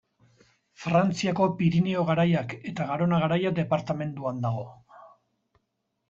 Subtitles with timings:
[0.83, 4.65] Frantziako Pirinio Garaiak eta Garona Garaia departamenduan dago.